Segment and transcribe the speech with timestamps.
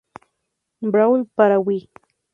[0.91, 1.87] Brawl, para Wii.